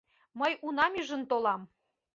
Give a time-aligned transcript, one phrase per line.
[0.39, 1.61] Мый унам ӱжын толам.